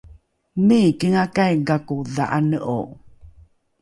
omikingakai 0.59 1.47
gako 1.67 1.95
dha’ane’o? 2.15 2.79